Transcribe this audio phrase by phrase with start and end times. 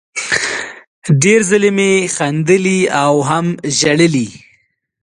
[1.23, 3.45] ډېر ځلې مې خندلي او هم
[3.77, 4.27] ژړلي